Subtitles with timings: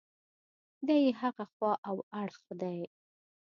[0.87, 2.79] دا یې هغه خوا او اړخ دی.